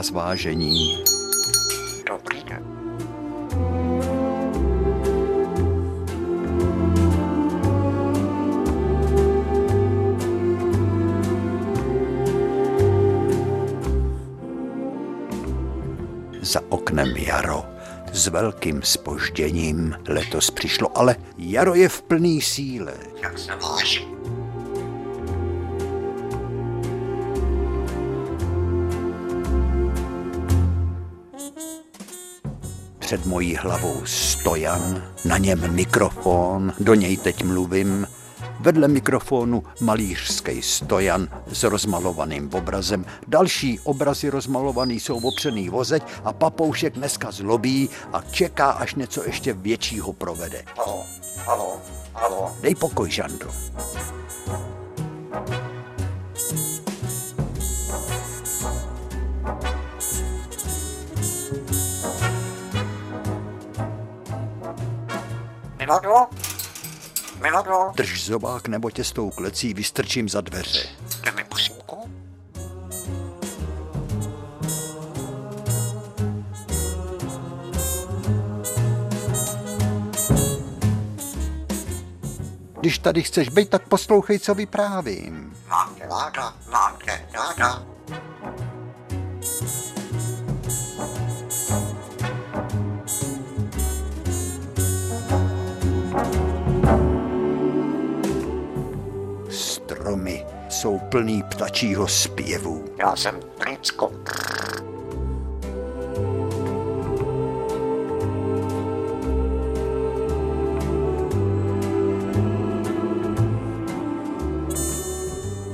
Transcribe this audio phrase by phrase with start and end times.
[0.00, 1.04] Vítáme vás, vážení.
[2.08, 2.64] Dobrý den.
[16.42, 17.64] Za oknem jaro.
[18.12, 22.94] S velkým spožděním letos přišlo, ale jaro je v plný síle.
[23.22, 24.09] Jak se váží?
[33.10, 38.06] Před mojí hlavou stojan, na něm mikrofon, do něj teď mluvím.
[38.60, 43.04] Vedle mikrofonu malířský stojan s rozmalovaným obrazem.
[43.26, 49.52] Další obrazy rozmalovaný jsou opřený vozeď a papoušek dneska zlobí a čeká, až něco ještě
[49.52, 50.62] většího provede.
[50.76, 51.04] Halo,
[51.36, 51.76] halo,
[52.14, 52.56] halo.
[52.62, 53.50] Dej pokoj, Žandro.
[65.90, 66.28] Miladlo?
[67.42, 67.92] Miladlo?
[67.96, 70.88] Drž zobák nebo tě s tou klecí vystrčím za dveře.
[71.22, 72.10] Jde mi pusinku?
[82.80, 85.56] Když tady chceš být, tak poslouchej, co vyprávím.
[85.68, 87.82] Mám tě ráda, mám tě ráda.
[100.80, 102.84] Jsou plný ptačího zpěvu.
[102.98, 104.12] Já jsem Pricko.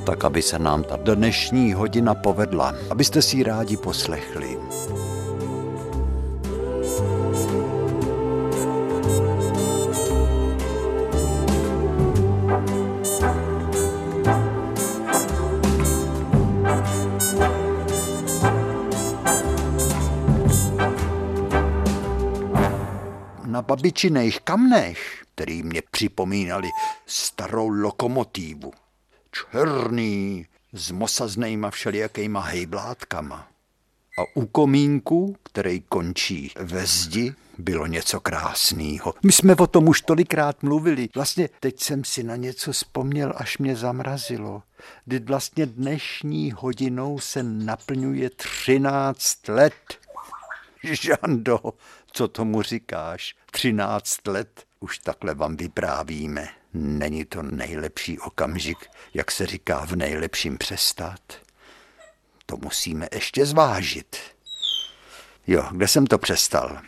[0.07, 4.59] Tak, aby se nám ta dnešní hodina povedla, abyste si ji rádi poslechli.
[23.77, 26.69] Babičiných kamnech, který mě připomínali
[27.07, 28.73] starou lokomotívu.
[29.33, 33.49] Černý, s mosaznejma všelijakýma hejblátkama.
[34.19, 39.15] A u komínku, který končí ve zdi, bylo něco krásného.
[39.23, 41.09] My jsme o tom už tolikrát mluvili.
[41.15, 44.63] Vlastně teď jsem si na něco vzpomněl, až mě zamrazilo.
[45.05, 49.75] Kdy vlastně dnešní hodinou se naplňuje 13 let.
[50.83, 51.61] Žando,
[52.17, 53.35] co tomu říkáš?
[53.51, 56.49] 13 let už takhle vám vyprávíme.
[56.75, 58.79] Není to nejlepší okamžik,
[59.15, 61.21] jak se říká v nejlepším přestat?
[62.47, 64.17] To musíme ještě zvážit.
[65.47, 66.79] Jo, kde jsem to přestal?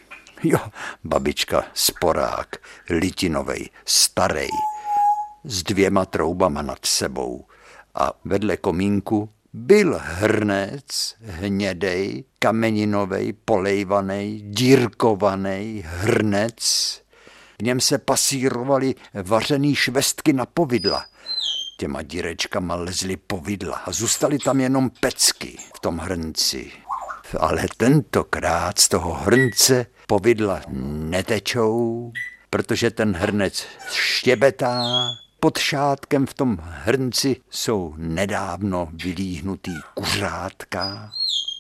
[0.43, 0.59] Jo,
[1.05, 2.57] babička, sporák,
[2.91, 4.49] litinovej, starej,
[5.45, 7.47] s dvěma troubama nad sebou
[7.95, 16.59] a vedle komínku byl hrnec, hnědej, kameninovej, polejvanej, dírkovanej hrnec.
[17.59, 21.05] V něm se pasírovaly vařený švestky na povidla.
[21.79, 26.71] Těma dírečkama lezly povidla a zůstaly tam jenom pecky v tom hrnci.
[27.39, 30.61] Ale tentokrát z toho hrnce povidla
[31.11, 32.13] netečou,
[32.51, 35.09] protože ten hrnec štěbetá.
[35.41, 41.13] Pod šátkem v tom hrnci jsou nedávno vylíhnutý kuřátka.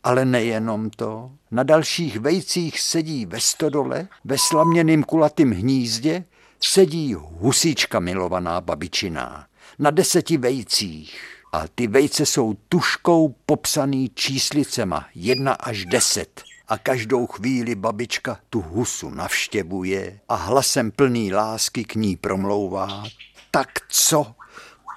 [0.02, 1.30] Ale nejenom to.
[1.50, 6.24] Na dalších vejcích sedí ve stodole, ve slaměným kulatým hnízdě,
[6.60, 9.46] sedí husička milovaná babičiná.
[9.78, 11.20] Na deseti vejcích.
[11.52, 16.42] A ty vejce jsou tuškou popsaný číslicema, jedna až deset.
[16.68, 23.04] A každou chvíli babička tu husu navštěvuje a hlasem plný lásky k ní promlouvá.
[23.50, 24.26] Tak co,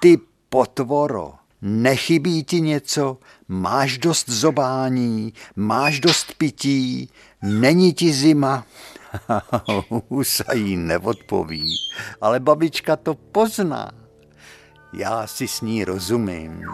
[0.00, 0.18] ty
[0.48, 3.18] potvoro, nechybí ti něco,
[3.48, 7.10] máš dost zobání, máš dost pití,
[7.42, 8.66] není ti zima.
[10.08, 11.76] Husa jí neodpoví,
[12.20, 13.90] ale babička to pozná.
[14.92, 16.64] Já si s ní rozumím.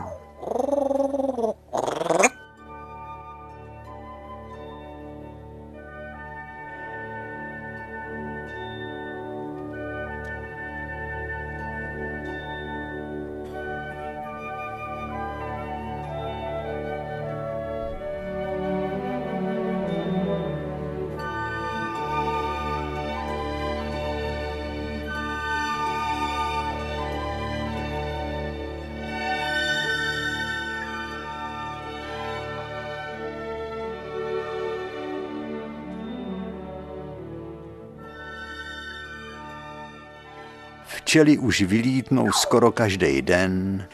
[41.08, 43.86] Včely už vylítnou skoro každý den,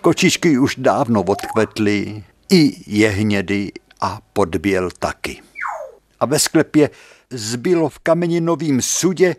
[0.00, 5.42] kočičky už dávno odkvetly, i jehnědy a podběl taky.
[6.20, 6.90] A ve sklepě
[7.30, 9.36] zbylo v kameninovým sudě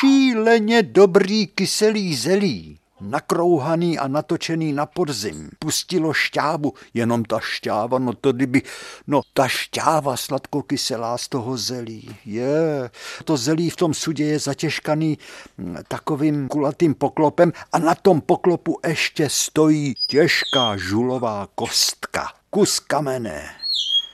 [0.00, 5.50] šíleně dobrý kyselý zelí nakrouhaný a natočený na podzim.
[5.58, 8.62] Pustilo šťávu, jenom ta šťáva, no to kdyby,
[9.06, 12.16] no ta šťáva sladkokyselá z toho zelí.
[12.24, 12.90] Je,
[13.24, 15.18] to zelí v tom sudě je zatěžkaný
[15.58, 23.58] hm, takovým kulatým poklopem a na tom poklopu ještě stojí těžká žulová kostka, kus kamene.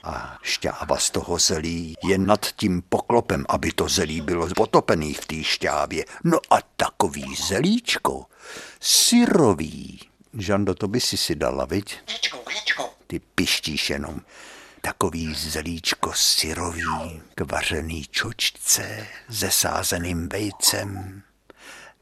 [0.05, 5.25] A šťáva z toho zelí je nad tím poklopem, aby to zelí bylo potopený v
[5.25, 6.05] té šťávě.
[6.23, 8.25] No a takový zelíčko,
[8.81, 9.99] syrový.
[10.33, 11.97] Žando, to by si si dala, viď?
[13.07, 14.21] Ty pištíš jenom.
[14.81, 21.21] Takový zelíčko syrový, kvařený čočce, zesázeným vejcem,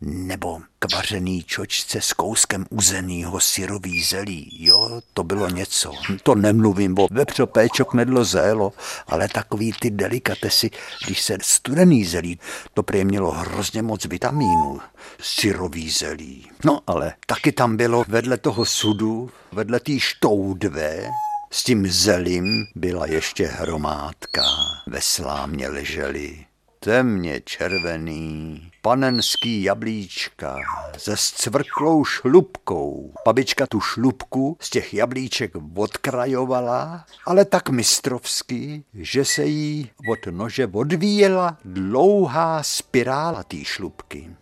[0.05, 4.65] nebo kvařený čočce s kouskem uzenýho syrový zelí.
[4.65, 5.91] Jo, to bylo něco.
[6.23, 8.73] To nemluvím o vepřopéčok nedlo zélo,
[9.07, 10.69] ale takový ty delikatesy,
[11.05, 12.39] když se studený zelí,
[12.73, 14.79] to prý mělo hrozně moc vitamínů.
[15.21, 16.49] Syrový zelí.
[16.65, 21.09] No ale taky tam bylo vedle toho sudu, vedle té štoudve,
[21.51, 24.44] s tím zelím byla ještě hromádka.
[24.88, 26.45] Ve slámě leželi
[26.79, 30.57] temně červený, panenský jablíčka
[30.97, 33.13] se scvrklou šlubkou.
[33.25, 40.68] Babička tu šlubku z těch jablíček odkrajovala, ale tak mistrovsky, že se jí od nože
[40.68, 44.35] odvíjela dlouhá spirála té šlubky.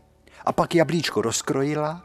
[0.46, 2.02] A pak jablíčko rozkrojila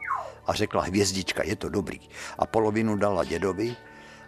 [0.47, 1.99] a řekla hvězdička, je to dobrý.
[2.39, 3.75] A polovinu dala dědovi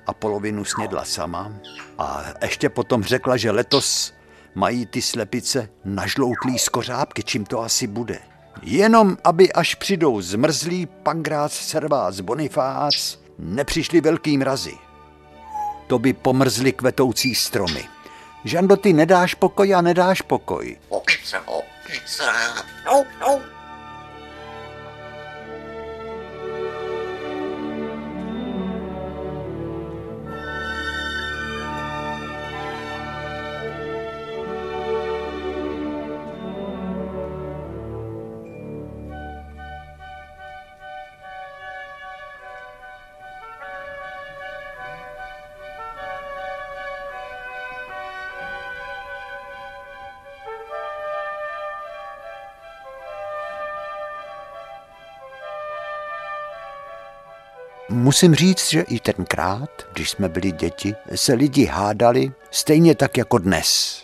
[0.07, 1.53] a polovinu snědla sama.
[1.97, 4.13] A ještě potom řekla, že letos
[4.59, 8.19] mají ty slepice nažloutlý skořápky, čím to asi bude.
[8.61, 14.73] Jenom aby až přijdou zmrzlý pangrác, servác, bonifác, nepřišly velký mrazy.
[15.88, 17.85] To by pomrzly kvetoucí stromy.
[18.44, 20.77] Žando, ty nedáš pokoj a nedáš pokoj.
[20.89, 22.23] Opice, opice.
[22.85, 23.58] No, no.
[57.91, 63.37] Musím říct, že i tenkrát, když jsme byli děti, se lidi hádali stejně tak jako
[63.37, 64.01] dnes.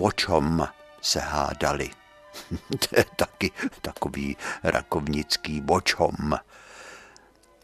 [0.00, 0.68] O čem
[1.02, 1.90] se hádali?
[2.68, 3.50] to je taky
[3.82, 6.14] takový rakovnický bočom.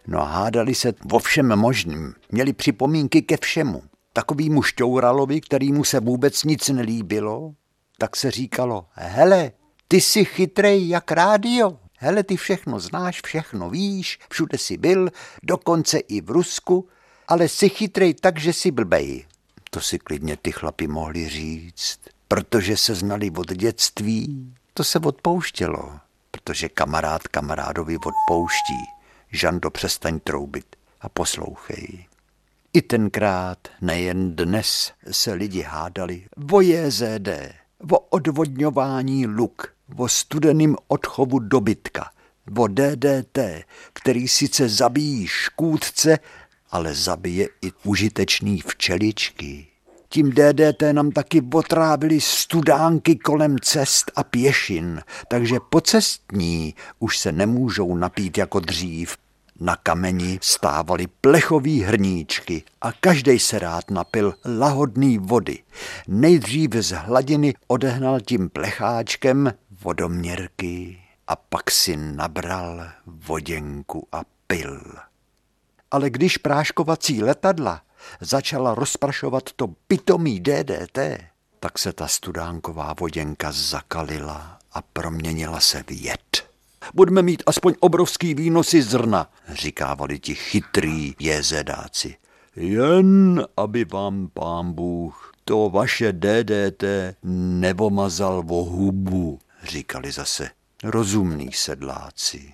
[0.06, 2.14] No a hádali se o všem možným.
[2.30, 3.82] Měli připomínky ke všemu.
[4.12, 7.54] Takovýmu šťouralovi, kterýmu se vůbec nic nelíbilo,
[7.98, 9.52] tak se říkalo, hele,
[9.88, 11.78] ty jsi chytrej jak rádio.
[11.98, 15.10] Hele, ty všechno znáš, všechno víš, všude jsi byl,
[15.42, 16.88] dokonce i v Rusku,
[17.28, 19.26] ale jsi chytrej tak, že jsi blbej.
[19.70, 24.54] To si klidně ty chlapi mohli říct, protože se znali od dětství.
[24.74, 25.98] To se odpouštělo,
[26.30, 28.80] protože kamarád kamarádovi odpouští.
[29.32, 32.06] Žando, přestaň troubit a poslouchej.
[32.72, 37.28] I tenkrát, nejen dnes, se lidi hádali o JZD,
[37.90, 42.10] o odvodňování luk, o studeným odchovu dobytka,
[42.58, 43.38] o DDT,
[43.92, 46.18] který sice zabíjí škůdce,
[46.70, 49.66] ale zabije i užitečný včeličky.
[50.08, 57.96] Tím DDT nám taky otrávili studánky kolem cest a pěšin, takže pocestní už se nemůžou
[57.96, 59.16] napít jako dřív.
[59.60, 65.58] Na kameni stávaly plechový hrníčky a každý se rád napil lahodný vody.
[66.08, 74.80] Nejdřív z hladiny odehnal tím plecháčkem vodoměrky a pak si nabral voděnku a pil.
[75.90, 77.82] Ale když práškovací letadla
[78.20, 80.98] začala rozprašovat to pitomý DDT,
[81.60, 86.48] tak se ta studánková voděnka zakalila a proměnila se v jed.
[86.94, 92.16] Budeme mít aspoň obrovský výnosy zrna, říkávali ti chytrý jezedáci.
[92.56, 96.84] Jen aby vám pán Bůh to vaše DDT
[97.60, 100.50] nevomazal vo hubu, říkali zase
[100.84, 102.52] rozumní sedláci.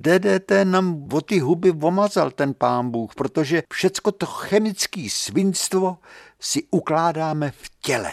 [0.00, 5.98] DDT nám o ty huby omazal ten pán Bůh, protože všecko to chemické svinstvo
[6.40, 8.12] si ukládáme v těle.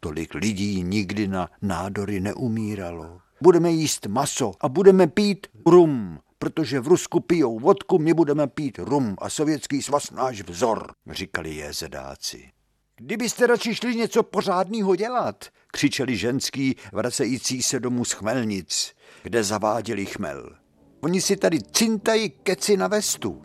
[0.00, 3.20] Tolik lidí nikdy na nádory neumíralo.
[3.40, 8.78] Budeme jíst maso a budeme pít rum, protože v Rusku pijou vodku, my budeme pít
[8.78, 12.50] rum a sovětský svaz náš vzor, říkali jezedáci.
[12.96, 20.06] Kdybyste radši šli něco pořádného dělat, křičeli ženský, vracející se domů z chmelnic, kde zaváděli
[20.06, 20.56] chmel.
[21.00, 23.42] Oni si tady cintají keci na vestu.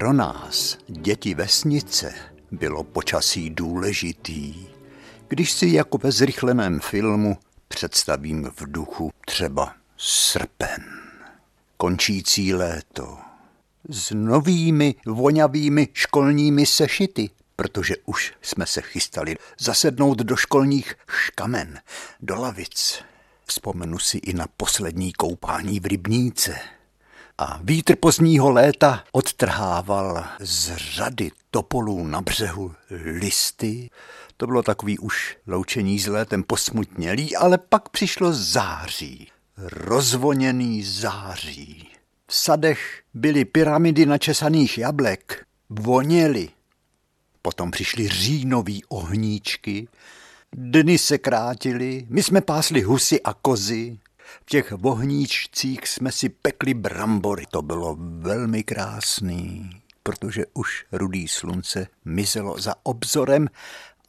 [0.00, 2.14] Pro nás, děti vesnice,
[2.50, 4.66] bylo počasí důležitý.
[5.28, 7.38] Když si jako ve zrychleném filmu
[7.68, 10.84] představím v duchu třeba srpen,
[11.76, 13.18] končící léto,
[13.88, 21.80] s novými vonavými školními sešity, protože už jsme se chystali zasednout do školních škamen,
[22.20, 23.02] do lavic.
[23.46, 26.58] Vzpomenu si i na poslední koupání v rybníce–
[27.40, 33.90] a vítr pozdního léta odtrhával z řady topolů na břehu listy.
[34.36, 41.88] To bylo takový už loučení s létem posmutnělý, ale pak přišlo září, rozvoněný září.
[42.26, 46.48] V sadech byly pyramidy načesaných jablek, voněly.
[47.42, 49.88] Potom přišly říjnový ohníčky,
[50.52, 53.98] dny se krátily, my jsme pásli husy a kozy,
[54.42, 57.46] v těch vohníčcích jsme si pekli brambory.
[57.50, 59.70] To bylo velmi krásný,
[60.02, 63.48] protože už rudý slunce mizelo za obzorem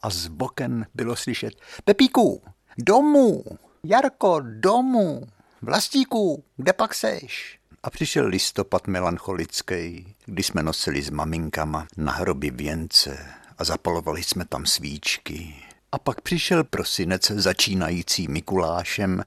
[0.02, 2.42] a z boken bylo slyšet Pepíku,
[2.78, 3.44] domů,
[3.84, 5.22] Jarko, domů,
[5.62, 7.58] Vlastíku, kde pak seš?
[7.82, 13.26] A přišel listopad melancholický, kdy jsme nosili s maminkama na hroby věnce
[13.58, 15.54] a zapalovali jsme tam svíčky.
[15.92, 19.22] A pak přišel prosinec začínající Mikulášem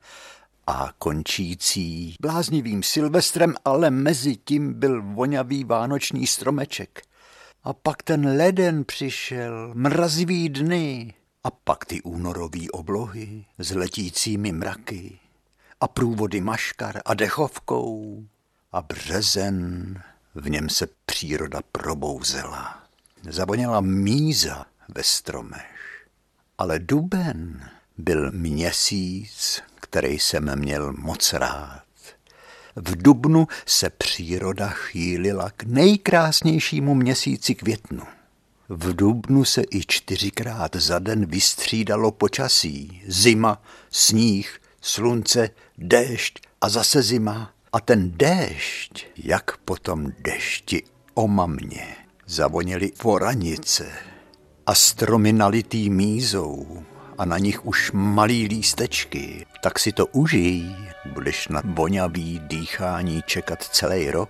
[0.67, 7.01] a končící bláznivým Silvestrem, ale mezi tím byl vonavý vánoční stromeček.
[7.63, 15.19] A pak ten leden přišel, mrazivý dny, a pak ty únorový oblohy s letícími mraky
[15.81, 18.24] a průvody maškar a dechovkou
[18.72, 20.01] a březen,
[20.36, 22.84] v něm se příroda probouzela.
[23.29, 26.07] Zavoněla míza ve stromech,
[26.57, 29.62] ale duben byl měsíc,
[29.96, 31.84] který jsem měl moc rád.
[32.75, 38.04] V dubnu se příroda chýlila k nejkrásnějšímu měsíci květnu.
[38.70, 43.02] V dubnu se i čtyřikrát za den vystřídalo počasí.
[43.08, 43.62] Zima,
[43.92, 47.52] sníh, slunce, déšť a zase zima.
[47.74, 50.84] A ten déšť, jak potom dešti
[51.14, 53.92] omamně, zavonily voranice
[54.66, 56.84] a stromy nalitý mízou
[57.17, 63.63] a na nich už malý lístečky, tak si to užij, budeš na vonavý dýchání čekat
[63.63, 64.29] celý rok.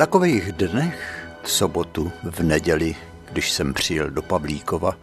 [0.00, 2.96] Takových dnech, v sobotu, v neděli,
[3.32, 4.96] když jsem přijel do Pavlíkova,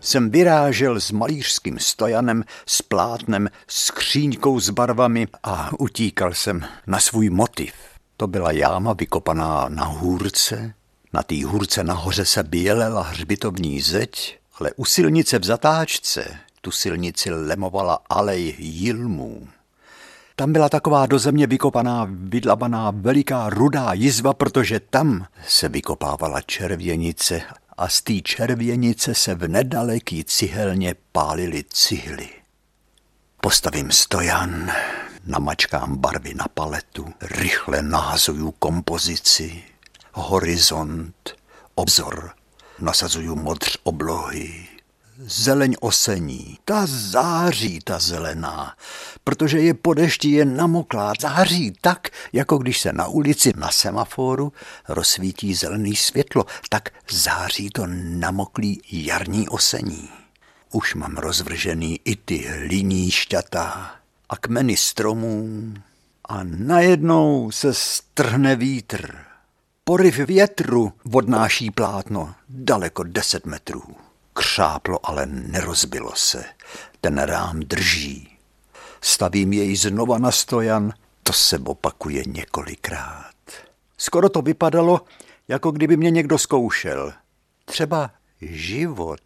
[0.00, 7.00] jsem vyrážel s malířským stojanem, s plátnem, s kříňkou s barvami a utíkal jsem na
[7.00, 7.72] svůj motiv.
[8.16, 10.74] To byla jáma vykopaná na hůrce.
[11.12, 17.30] Na té hůrce nahoře se bělela hřbitovní zeď, ale u silnice v zatáčce tu silnici
[17.30, 19.48] lemovala alej jilmů.
[20.38, 27.42] Tam byla taková do země vykopaná, vydlabaná veliká rudá jizva, protože tam se vykopávala červěnice
[27.76, 32.28] a z té červěnice se v nedaleký cihelně pálily cihly.
[33.40, 34.70] Postavím stojan,
[35.26, 39.62] namačkám barvy na paletu, rychle nahazuju kompozici,
[40.12, 41.36] horizont,
[41.74, 42.30] obzor,
[42.78, 44.75] nasazuju modř oblohy,
[45.18, 46.58] zeleň osení.
[46.64, 48.76] Ta září, ta zelená,
[49.24, 51.12] protože je po dešti jen namoklá.
[51.20, 54.52] Září tak, jako když se na ulici na semaforu
[54.88, 60.08] rozsvítí zelený světlo, tak září to namoklý jarní osení.
[60.72, 63.90] Už mám rozvržený i ty hliní šťata
[64.28, 65.48] a kmeny stromů
[66.28, 69.18] A najednou se strhne vítr.
[69.84, 74.05] Poryv větru odnáší plátno daleko deset metrů.
[74.36, 76.44] Křáplo, ale nerozbilo se.
[77.00, 78.38] Ten rám drží.
[79.00, 83.34] Stavím jej znova na stojan, to se opakuje několikrát.
[83.98, 85.00] Skoro to vypadalo,
[85.48, 87.12] jako kdyby mě někdo zkoušel.
[87.64, 89.20] Třeba život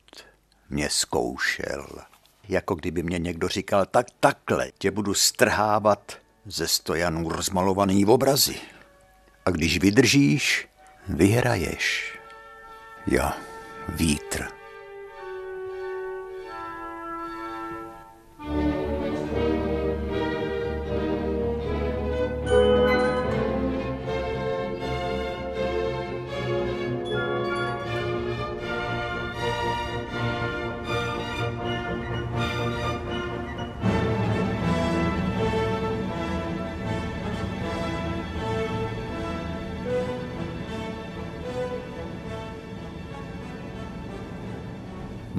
[0.71, 1.87] mě zkoušel.
[2.49, 6.13] Jako kdyby mě někdo říkal, tak takhle tě budu strhávat
[6.47, 8.57] ze stojanů rozmalovaný v obrazy.
[9.47, 10.69] A když vydržíš,
[11.09, 12.19] vyhraješ.
[13.07, 13.31] Jo,
[13.89, 14.60] vítr.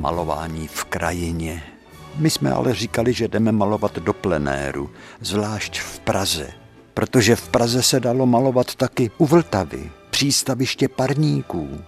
[0.02, 1.64] Malování v krajině.
[2.16, 4.90] My jsme ale říkali, že jdeme malovat do plenéru,
[5.22, 6.48] zvlášť v Praze,
[6.94, 11.82] protože v Praze se dalo malovat taky u Vltavy, přístaviště parníků,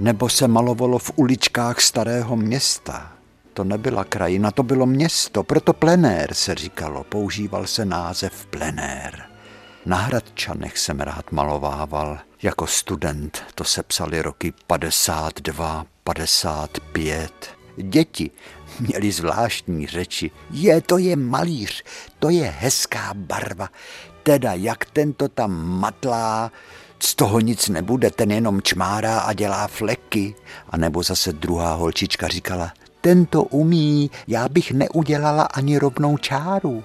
[0.00, 3.12] nebo se malovalo v uličkách starého města.
[3.54, 9.22] To nebyla krajina, to bylo město, proto plenér se říkalo, používal se název plenér.
[9.86, 12.18] Na Hradčanech jsem rád malovával.
[12.42, 17.32] Jako student to se psali roky 52, 55.
[17.76, 18.30] Děti
[18.80, 20.30] měli zvláštní řeči.
[20.50, 21.84] Je, to je malíř,
[22.18, 23.68] to je hezká barva.
[24.22, 26.52] Teda, jak tento tam matlá,
[27.02, 30.34] z toho nic nebude, ten jenom čmárá a dělá fleky.
[30.70, 36.84] A nebo zase druhá holčička říkala, tento umí, já bych neudělala ani rovnou čáru.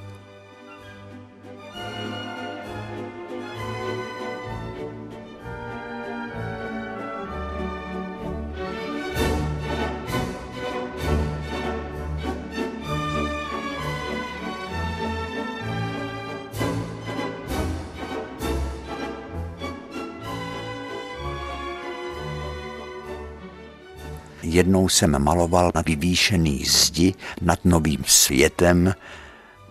[24.48, 28.94] Jednou jsem maloval na vyvýšený zdi nad novým světem,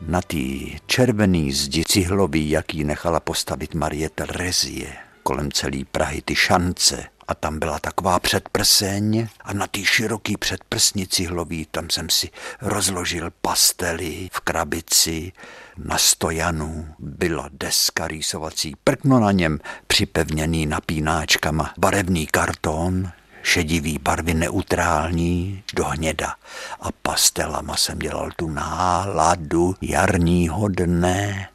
[0.06, 4.92] na tý červený zdi cihlový, jaký nechala postavit Marie Terezie.
[5.22, 11.06] Kolem celý Prahy ty šance a tam byla taková předprseň a na tý široký předprsni
[11.06, 15.32] cihlový tam jsem si rozložil pastely v krabici,
[15.78, 23.10] na stojanu byla deska rýsovací, prkno na něm připevněný napínáčkama, barevný karton,
[23.44, 26.34] šedivý barvy neutrální do hněda
[26.80, 31.48] a pastelama jsem dělal tu náladu jarního dne.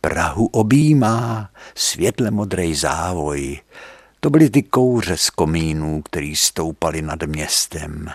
[0.00, 3.60] Prahu objímá světle modrej závoj.
[4.20, 8.10] To byly ty kouře z komínů, který stoupaly nad městem.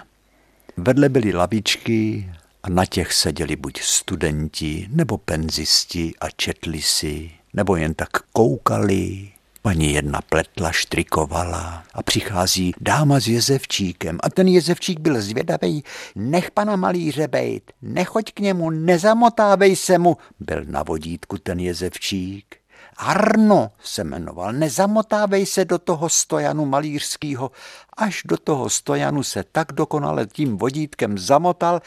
[0.77, 2.31] Vedle byly lavičky
[2.63, 9.31] a na těch seděli buď studenti nebo penzisti a četli si, nebo jen tak koukali
[9.63, 15.83] Paní jedna pletla, štrikovala a přichází dáma s jezevčíkem a ten jezevčík byl zvědavý.
[16.15, 20.17] Nech pana malíře bejt, nechoď k němu, nezamotávej se mu.
[20.39, 22.60] Byl na vodítku ten jezevčík.
[23.03, 27.51] Arno se jmenoval, nezamotávej se do toho stojanu malířského.
[27.97, 31.81] Až do toho stojanu se tak dokonale tím vodítkem zamotal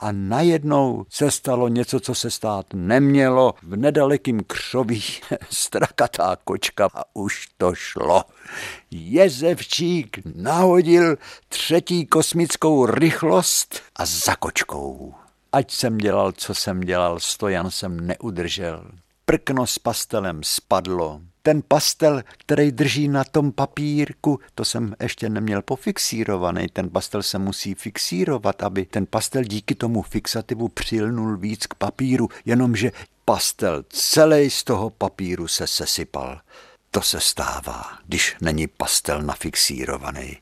[0.00, 3.54] a najednou se stalo něco, co se stát nemělo.
[3.62, 5.04] V nedalekým křoví
[5.50, 8.24] strakatá kočka a už to šlo.
[8.90, 11.16] Jezevčík nahodil
[11.48, 15.14] třetí kosmickou rychlost a za kočkou.
[15.52, 18.84] Ať jsem dělal, co jsem dělal, stojan jsem neudržel
[19.24, 21.20] prkno s pastelem spadlo.
[21.42, 26.68] Ten pastel, který drží na tom papírku, to jsem ještě neměl pofixírovaný.
[26.68, 32.28] Ten pastel se musí fixírovat, aby ten pastel díky tomu fixativu přilnul víc k papíru,
[32.44, 32.92] jenomže
[33.24, 36.40] pastel celý z toho papíru se sesypal.
[36.90, 40.38] To se stává, když není pastel nafixírovaný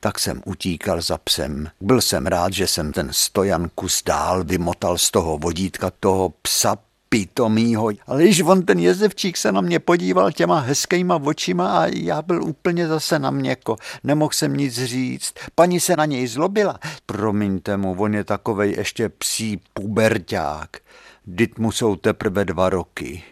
[0.00, 1.70] tak jsem utíkal za psem.
[1.80, 6.76] Byl jsem rád, že jsem ten stojan kus dál vymotal z toho vodítka toho psa
[7.16, 7.90] pitomýho.
[8.06, 12.44] Ale když on ten jezevčík se na mě podíval těma hezkýma očima a já byl
[12.44, 13.76] úplně zase na měko.
[14.04, 15.34] Nemohl jsem nic říct.
[15.54, 16.78] Paní se na něj zlobila.
[17.06, 20.76] Promiňte mu, on je takovej ještě psí puberťák.
[21.26, 23.22] Dit mu jsou teprve dva roky.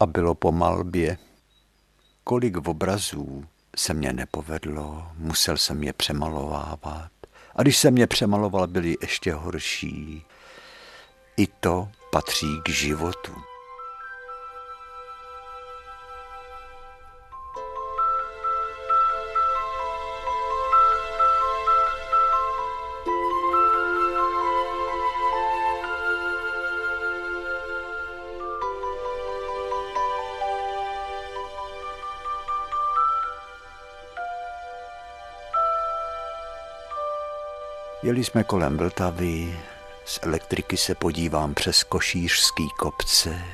[0.00, 1.18] A bylo po malbě.
[2.24, 3.44] Kolik obrazů
[3.76, 7.10] se mě nepovedlo, musel jsem je přemalovávat.
[7.56, 10.24] A když jsem je přemaloval, byli ještě horší.
[11.36, 13.32] I to patří k životu.
[38.02, 39.58] Jeli jsme kolem Vltavy,
[40.08, 43.44] z elektriky se podívám přes košířský kopce,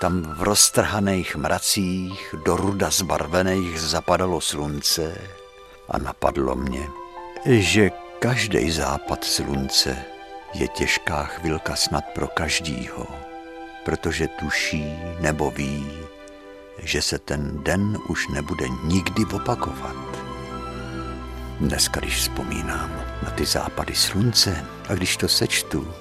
[0.00, 5.20] tam v roztrhaných mracích, do ruda zbarvených zapadalo slunce
[5.88, 6.88] a napadlo mě,
[7.46, 10.04] že každý západ slunce
[10.54, 13.06] je těžká chvilka snad pro každýho,
[13.84, 14.84] protože tuší
[15.20, 15.92] nebo ví,
[16.78, 20.09] že se ten den už nebude nikdy opakovat.
[21.60, 22.90] Dneska, když vzpomínám
[23.22, 25.94] na ty západy slunce a když to sečtu,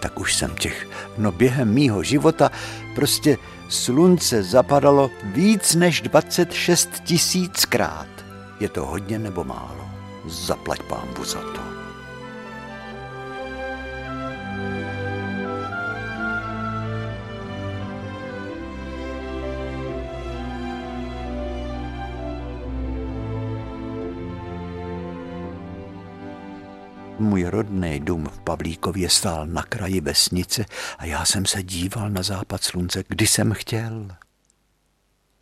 [0.00, 0.88] tak už jsem těch,
[1.18, 2.50] no během mýho života
[2.94, 3.38] prostě
[3.68, 8.08] slunce zapadalo víc než 26 tisíckrát.
[8.60, 9.88] Je to hodně nebo málo?
[10.26, 11.75] Zaplať pámbu za to.
[27.18, 30.64] Můj rodný dům v Pavlíkově stál na kraji vesnice
[30.98, 34.08] a já jsem se díval na západ slunce, kdy jsem chtěl.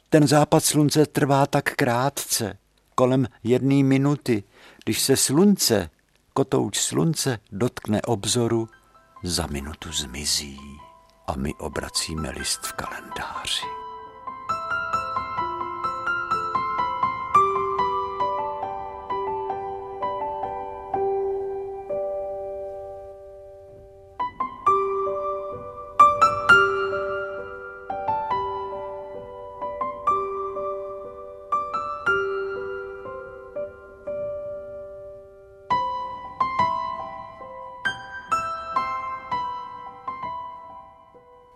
[0.09, 2.59] Ten západ slunce trvá tak krátce,
[2.95, 4.45] kolem jedné minuty.
[4.85, 5.91] Když se slunce,
[6.33, 8.69] kotouč slunce, dotkne obzoru,
[9.23, 10.61] za minutu zmizí
[11.27, 13.84] a my obracíme list v kalendáři.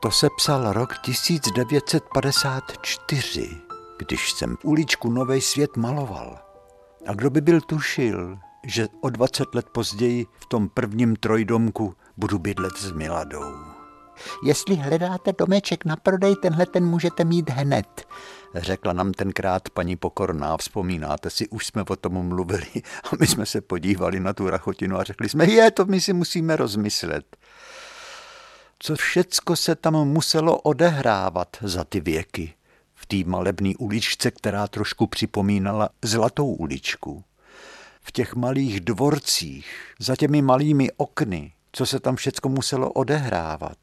[0.09, 3.51] To se psal rok 1954,
[3.99, 6.39] když jsem uličku Nový svět maloval.
[7.07, 12.39] A kdo by byl tušil, že o 20 let později v tom prvním trojdomku budu
[12.39, 13.55] bydlet s Miladou.
[14.45, 18.07] Jestli hledáte domeček na prodej, tenhle ten můžete mít hned,
[18.55, 20.57] řekla nám tenkrát paní Pokorná.
[20.57, 22.67] Vzpomínáte si, už jsme o tom mluvili
[23.05, 26.13] a my jsme se podívali na tu rachotinu a řekli jsme, je, to my si
[26.13, 27.37] musíme rozmyslet
[28.79, 32.55] co všecko se tam muselo odehrávat za ty věky
[32.95, 37.25] v té malebné uličce, která trošku připomínala Zlatou uličku.
[38.03, 43.79] V těch malých dvorcích, za těmi malými okny, co se tam všecko muselo odehrávat.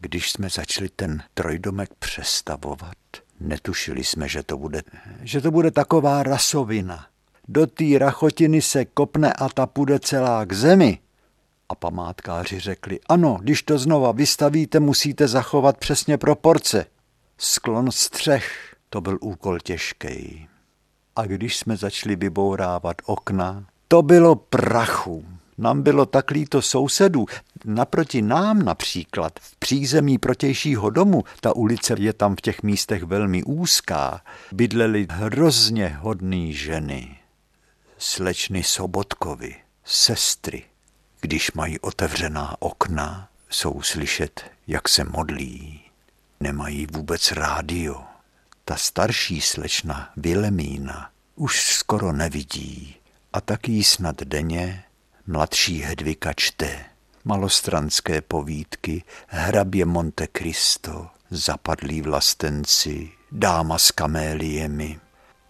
[0.00, 2.96] Když jsme začali ten trojdomek přestavovat,
[3.40, 4.82] netušili jsme, že to bude,
[5.22, 7.06] že to bude taková rasovina.
[7.48, 10.98] Do té rachotiny se kopne a ta půjde celá k zemi.
[11.68, 16.86] A památkáři řekli, ano, když to znova vystavíte, musíte zachovat přesně proporce.
[17.38, 20.48] Sklon střech, to byl úkol těžký.
[21.16, 25.24] A když jsme začali vybourávat okna, to bylo prachu.
[25.58, 27.26] Nám bylo tak líto sousedů.
[27.64, 33.42] Naproti nám například, v přízemí protějšího domu, ta ulice je tam v těch místech velmi
[33.42, 34.20] úzká,
[34.52, 37.18] bydleli hrozně hodný ženy.
[37.98, 40.62] Slečny Sobotkovi, sestry,
[41.26, 45.80] když mají otevřená okna, jsou slyšet, jak se modlí.
[46.40, 48.02] Nemají vůbec rádio.
[48.64, 52.96] Ta starší slečna Vilemína už skoro nevidí
[53.32, 54.84] a taky snad denně
[55.26, 56.84] mladší Hedvika čte
[57.24, 65.00] malostranské povídky Hrabě Monte Cristo, Zapadlí vlastenci, Dáma s kaméliemi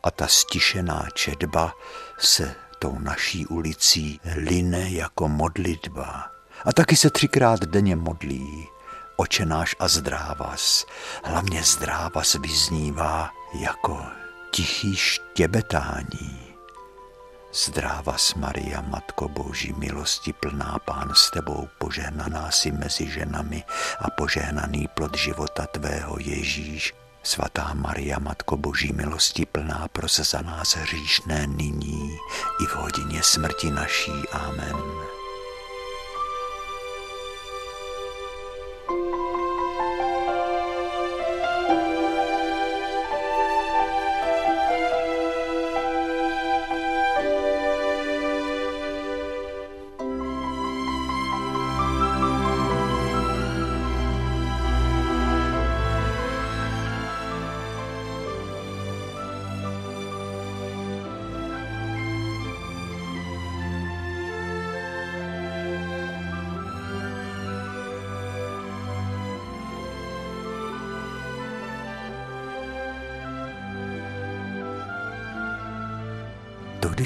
[0.02, 1.72] a ta stišená četba
[2.18, 6.30] se tou naší ulicí line jako modlitba.
[6.64, 8.68] A taky se třikrát denně modlí.
[9.16, 10.86] Očenáš a zdrávas.
[11.24, 14.06] Hlavně zdrávas vyznívá jako
[14.50, 16.46] tichý štěbetání.
[17.52, 23.64] Zdrávas Maria, Matko Boží, milosti plná Pán s tebou, požehnaná si mezi ženami
[23.98, 26.94] a požehnaný plod života tvého Ježíš.
[27.26, 32.18] Svatá Maria, Matko Boží milosti plná, pros za nás hříšné nyní
[32.62, 34.12] i v hodině smrti naší.
[34.32, 34.76] Amen.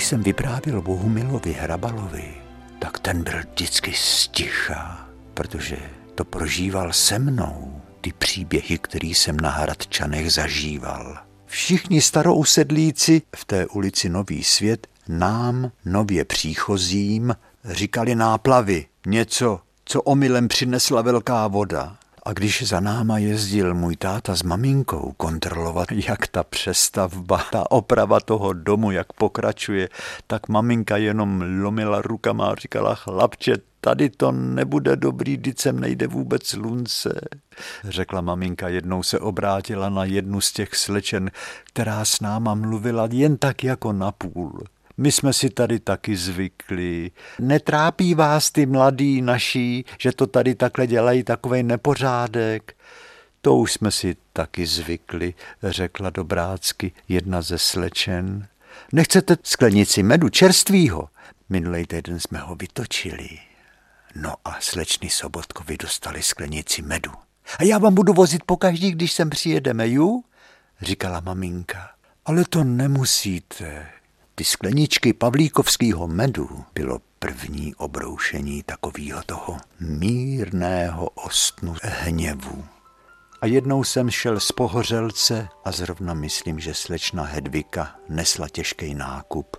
[0.01, 2.35] Když jsem vyprávěl Bohumilovi Hrabalovi,
[2.79, 5.77] tak ten byl vždycky sticha, protože
[6.15, 11.19] to prožíval se mnou, ty příběhy, které jsem na Hradčanech zažíval.
[11.47, 20.49] Všichni starousedlíci v té ulici Nový svět nám, nově příchozím, říkali náplavy, něco, co omylem
[20.49, 21.97] přinesla velká voda.
[22.23, 28.21] A když za náma jezdil můj táta s maminkou kontrolovat, jak ta přestavba, ta oprava
[28.21, 29.89] toho domu, jak pokračuje,
[30.27, 36.07] tak maminka jenom lomila rukama a říkala, chlapče, tady to nebude dobrý, když sem nejde
[36.07, 37.21] vůbec slunce.
[37.85, 41.31] Řekla maminka, jednou se obrátila na jednu z těch slečen,
[41.65, 44.65] která s náma mluvila jen tak jako napůl.
[45.01, 47.11] My jsme si tady taky zvykli.
[47.39, 52.77] Netrápí vás ty mladí naší, že to tady takhle dělají takový nepořádek?
[53.41, 58.49] To už jsme si taky zvykli, řekla dobrácky jedna ze slečen.
[58.93, 61.09] Nechcete sklenici medu čerstvýho?
[61.49, 63.29] Minulý týden jsme ho vytočili.
[64.15, 67.13] No a slečny Sobotkovi dostali sklenici medu.
[67.59, 70.25] A já vám budu vozit pokaždý, když sem přijedeme, ju?
[70.81, 71.91] Říkala maminka.
[72.25, 73.87] Ale to nemusíte,
[74.41, 82.65] ty skleničky pavlíkovského medu bylo první obroušení takového toho mírného ostnu hněvu.
[83.41, 89.57] A jednou jsem šel z pohořelce a zrovna myslím, že slečna Hedvika nesla těžký nákup.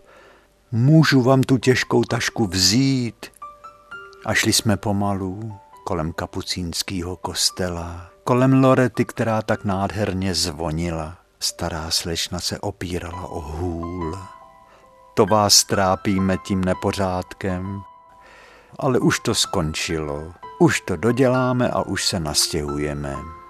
[0.72, 3.26] Můžu vám tu těžkou tašku vzít?
[4.26, 5.54] A šli jsme pomalu
[5.86, 11.18] kolem kapucínského kostela, kolem Lorety, která tak nádherně zvonila.
[11.40, 14.18] Stará slečna se opírala o hůl
[15.14, 17.82] to vás trápíme tím nepořádkem.
[18.80, 20.34] Ale už to skončilo.
[20.60, 23.41] Už to doděláme a už se nastěhujeme.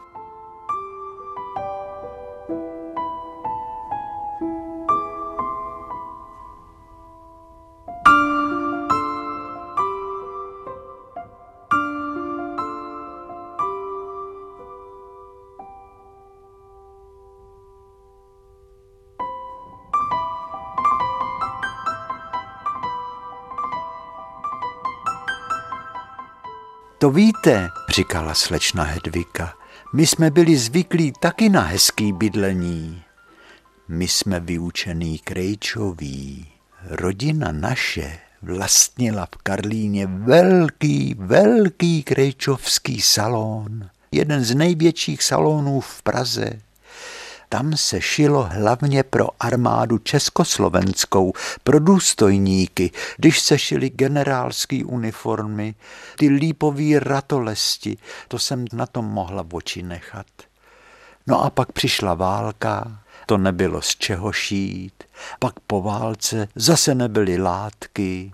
[27.01, 29.53] To víte, říkala slečna Hedvika,
[29.93, 33.03] my jsme byli zvyklí taky na hezký bydlení.
[33.87, 36.47] My jsme vyučený krejčoví.
[36.89, 43.89] Rodina naše vlastnila v Karlíně velký, velký krejčovský salon.
[44.11, 46.51] Jeden z největších salonů v Praze.
[47.51, 51.33] Tam se šilo hlavně pro armádu československou,
[51.63, 55.75] pro důstojníky, když se šily generálské uniformy,
[56.17, 60.25] ty lípový ratolesti, to jsem na tom mohla oči nechat.
[61.27, 65.03] No a pak přišla válka, to nebylo z čeho šít,
[65.39, 68.31] pak po válce zase nebyly látky,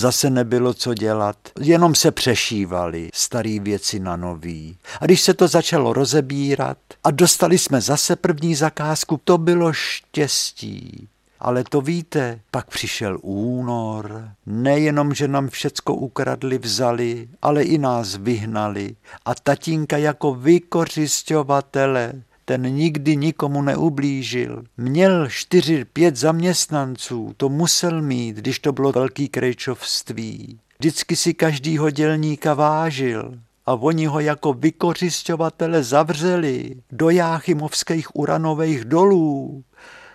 [0.00, 4.76] Zase nebylo co dělat, jenom se přešívali staré věci na nový.
[5.00, 11.08] A když se to začalo rozebírat a dostali jsme zase první zakázku, to bylo štěstí.
[11.40, 18.16] Ale to víte, pak přišel únor, nejenom, že nám všecko ukradli, vzali, ale i nás
[18.16, 18.96] vyhnali.
[19.24, 22.12] A tatínka jako vykořišťovatele
[22.50, 24.64] ten nikdy nikomu neublížil.
[24.76, 30.58] Měl čtyři, pět zaměstnanců, to musel mít, když to bylo velký krejčovství.
[30.78, 33.34] Vždycky si každýho dělníka vážil
[33.66, 39.64] a oni ho jako vykořišťovatele zavřeli do Jáchymovských uranových dolů.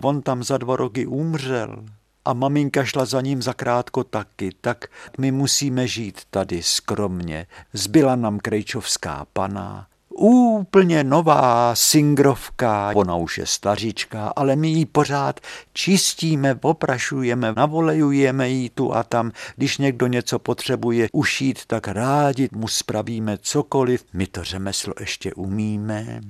[0.04, 1.84] On tam za dva roky umřel
[2.26, 4.86] a maminka šla za ním zakrátko taky, tak
[5.17, 7.48] my musíme žít tady skromně.
[7.74, 15.39] Zbyla nám krejčovská pana, úplně nová singrovka, ona už je stařička, ale my ji pořád
[15.73, 19.32] čistíme, oprašujeme, navolejujeme ji tu a tam.
[19.56, 24.06] Když někdo něco potřebuje ušít, tak rádi mu spravíme cokoliv.
[24.13, 26.21] My to řemeslo ještě umíme,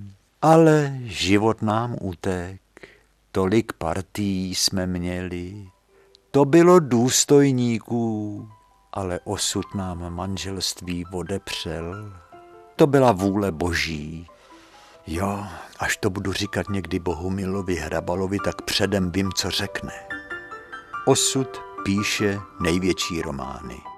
[0.41, 2.61] ale život nám utek.
[3.31, 5.67] Tolik partí jsme měli,
[6.31, 8.47] to bylo důstojníků,
[8.93, 12.13] ale osud nám manželství odepřel.
[12.75, 14.27] To byla vůle boží.
[15.07, 15.45] Jo,
[15.79, 19.93] až to budu říkat někdy Bohumilovi Hrabalovi, tak předem vím, co řekne.
[21.05, 23.94] Osud píše největší romány.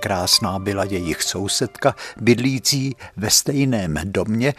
[0.00, 4.54] Krásná byla jejich sousedka, bydlící ve stejném domě,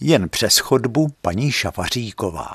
[0.00, 2.54] jen přes chodbu paní Šafaříková.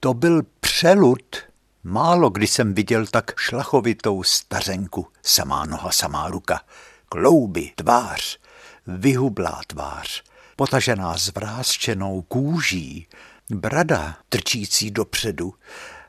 [0.00, 1.36] To byl přelud.
[1.84, 6.60] Málo kdy jsem viděl tak šlachovitou stařenku, samá noha, samá ruka,
[7.08, 8.38] klouby, tvář,
[8.86, 10.22] vyhublá tvář,
[10.56, 13.06] potažená zvrázčenou kůží,
[13.50, 15.54] brada trčící dopředu,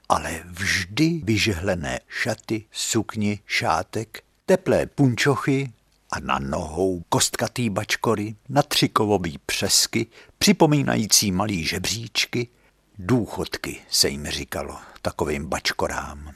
[0.10, 5.72] ale vždy vyžehlené šaty, sukni, šátek, teplé punčochy
[6.12, 10.08] a na nohou kostkatý bačkory, natřikovový přesky,
[10.38, 12.48] připomínající malý žebříčky,
[13.00, 16.34] důchodky se jim říkalo, takovým bačkorám.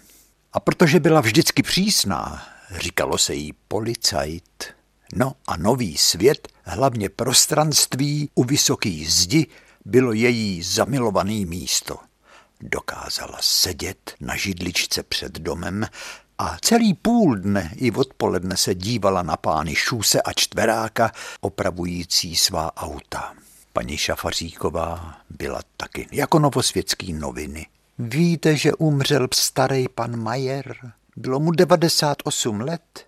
[0.54, 4.64] A protože byla vždycky přísná, říkalo se jí policajt.
[5.16, 9.48] No a nový svět, hlavně prostranství u vysoký zdi,
[9.86, 11.98] bylo její zamilovaný místo.
[12.62, 15.86] Dokázala sedět na židličce před domem
[16.44, 22.78] a celý půl dne i odpoledne se dívala na pány Šůse a Čtveráka opravující svá
[22.78, 23.34] auta.
[23.74, 27.68] Paní Šafaříková byla taky jako novosvětský noviny.
[28.00, 30.76] Víte, že umřel starý pan Majer?
[31.16, 33.06] Bylo mu 98 let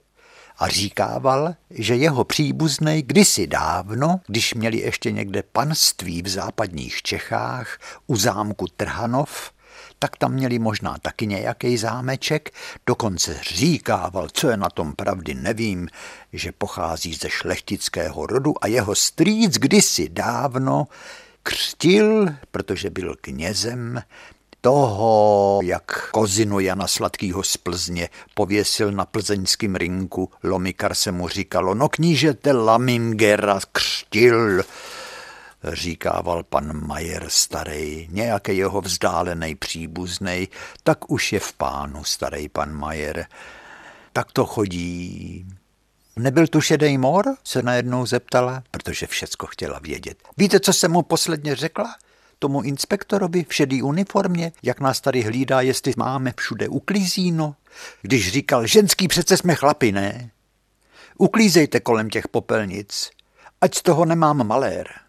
[0.58, 7.78] a říkával, že jeho příbuznej kdysi dávno, když měli ještě někde panství v západních Čechách
[8.08, 9.52] u zámku Trhanov,
[9.99, 12.49] tak tam měli možná taky nějaký zámeček,
[12.88, 15.89] dokonce říkával, co je na tom pravdy, nevím,
[16.34, 20.88] že pochází ze šlechtického rodu a jeho strýc kdysi dávno
[21.43, 24.01] křtil, protože byl knězem,
[24.65, 31.75] toho, jak kozinu Jana Sladkýho z Plzně pověsil na plzeňském rinku, Lomikar se mu říkalo,
[31.75, 34.63] no knížete Lamingera křtil,
[35.73, 40.47] říkával pan Majer starý, nějaký jeho vzdálený příbuznej,
[40.84, 43.25] tak už je v pánu starý pan Majer.
[44.13, 45.45] Tak to chodí.
[46.15, 47.25] Nebyl tu šedej mor?
[47.43, 50.17] se najednou zeptala, protože všecko chtěla vědět.
[50.38, 51.95] Víte, co jsem mu posledně řekla?
[52.39, 57.56] Tomu inspektorovi v šedý uniformě, jak nás tady hlídá, jestli máme všude uklízíno.
[58.01, 60.32] Když říkal, ženský přece jsme chlapi, ne?
[61.17, 63.10] Uklízejte kolem těch popelnic,
[63.62, 65.05] ať z toho nemám malér.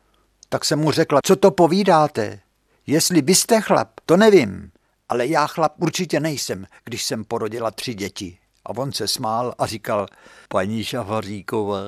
[0.57, 2.40] Tak jsem mu řekla, co to povídáte?
[2.87, 4.71] Jestli vy jste chlap, to nevím,
[5.09, 8.38] ale já chlap určitě nejsem, když jsem porodila tři děti.
[8.64, 10.07] A on se smál a říkal,
[10.49, 11.79] paní Šafaříková,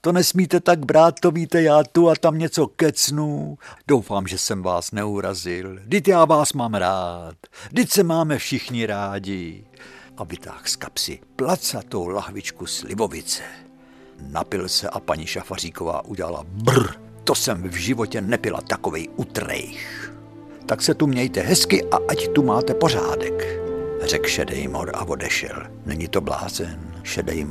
[0.00, 3.58] to nesmíte tak brát, to víte, já tu a tam něco kecnu.
[3.88, 5.76] Doufám, že jsem vás neurazil.
[5.80, 7.36] Vždyť já vás mám rád.
[7.68, 9.66] Vždyť se máme všichni rádi.
[10.16, 13.42] A vytáhl z kapsy placatou lahvičku slivovice.
[14.20, 20.12] Napil se a paní Šafaříková udělala brr to jsem v životě nepila takovej utrejch.
[20.66, 23.60] Tak se tu mějte hezky a ať tu máte pořádek,
[24.02, 25.66] řekl šedej mor a odešel.
[25.86, 27.44] Není to blázen, šedej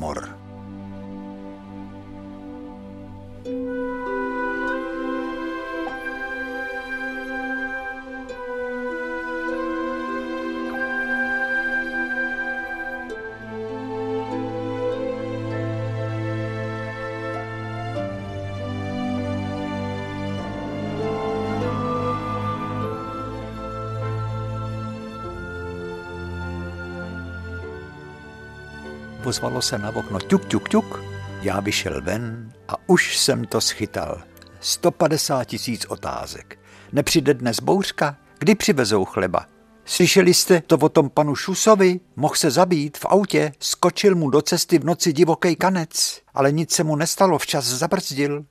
[29.26, 31.00] Pozvalo se na okno ťuk, ťuk, ťuk.
[31.42, 34.22] Já vyšel ven a už jsem to schytal.
[34.60, 36.60] 150 tisíc otázek.
[36.92, 38.18] Nepřijde dnes bouřka?
[38.40, 39.46] Kdy přivezou chleba?
[39.86, 42.00] Slyšeli jste to o tom panu Šusovi?
[42.16, 46.72] Mohl se zabít v autě, skočil mu do cesty v noci divoký kanec, ale nic
[46.72, 48.46] se mu nestalo, včas zabrzdil.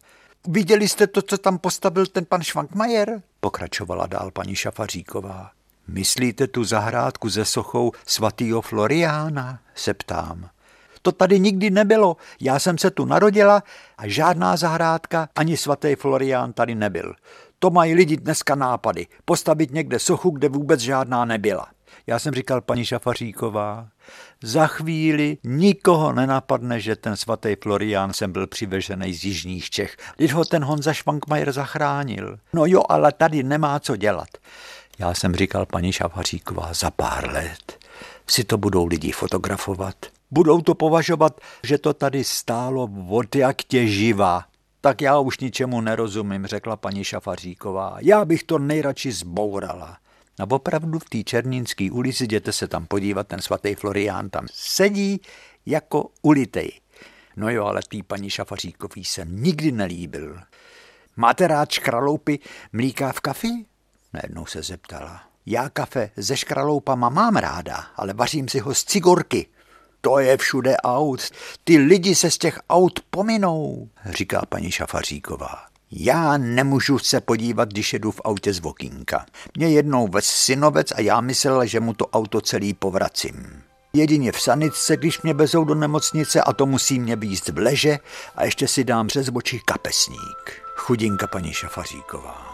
[0.48, 3.22] Viděli jste to, co tam postavil ten pan Švankmajer?
[3.40, 5.50] Pokračovala dál paní Šafaříková.
[5.88, 9.58] Myslíte tu zahrádku ze sochou svatýho Floriána?
[9.74, 10.53] se ptám.
[11.04, 12.16] To tady nikdy nebylo.
[12.40, 13.62] Já jsem se tu narodila
[13.98, 17.14] a žádná zahrádka ani svatý Florián tady nebyl.
[17.58, 19.06] To mají lidi dneska nápady.
[19.24, 21.66] Postavit někde sochu, kde vůbec žádná nebyla.
[22.06, 23.88] Já jsem říkal paní Šafaříková,
[24.42, 29.96] za chvíli nikoho nenapadne, že ten svatý Florián sem byl přivežený z jižních Čech.
[30.16, 32.38] Když ho ten Honza Švankmajer zachránil.
[32.52, 34.28] No jo, ale tady nemá co dělat.
[34.98, 37.83] Já jsem říkal paní Šafaříková, za pár let
[38.28, 39.96] si to budou lidi fotografovat
[40.34, 44.44] budou to považovat, že to tady stálo od jak těživa.
[44.80, 47.96] Tak já už ničemu nerozumím, řekla paní Šafaříková.
[48.00, 49.98] Já bych to nejradši zbourala.
[50.40, 55.20] A opravdu v té Černínské ulici, jděte se tam podívat, ten svatý Florián tam sedí
[55.66, 56.70] jako ulitej.
[57.36, 60.38] No jo, ale tý paní Šafaříkový se nikdy nelíbil.
[61.16, 62.38] Máte rád škraloupy
[62.72, 63.64] mlíka v kafi?
[64.12, 65.33] Najednou se zeptala.
[65.46, 69.46] Já kafe ze škraloupama mám ráda, ale vařím si ho z cigorky.
[70.00, 71.20] To je všude aut.
[71.64, 75.58] Ty lidi se z těch aut pominou, říká paní Šafaříková.
[75.90, 79.26] Já nemůžu se podívat, když jedu v autě z Vokínka.
[79.56, 83.62] Mě jednou vez synovec a já myslel, že mu to auto celý povracím.
[83.92, 87.98] Jedině v sanitce, když mě vezou do nemocnice a to musí mě být v leže
[88.36, 90.62] a ještě si dám přes oči kapesník.
[90.76, 92.53] Chudinka paní Šafaříková.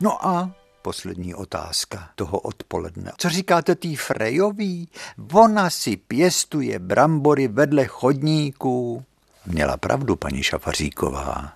[0.00, 0.50] No a
[0.82, 3.12] poslední otázka toho odpoledne.
[3.18, 4.88] Co říkáte tý Frejový?
[5.32, 9.04] Ona si pěstuje brambory vedle chodníků.
[9.46, 11.52] Měla pravdu paní Šafaříková.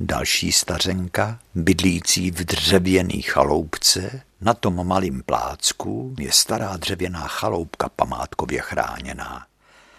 [0.00, 8.60] Další stařenka, bydlící v dřevěný chaloupce, na tom malým plácku je stará dřevěná chaloupka památkově
[8.60, 9.46] chráněná.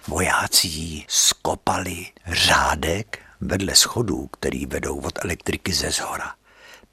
[0.07, 6.33] Vojáci jí skopali řádek vedle schodů, který vedou od elektriky ze zhora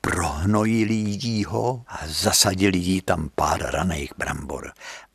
[0.03, 4.73] prohnojili jí ho a zasadili jí tam pár raných brambor.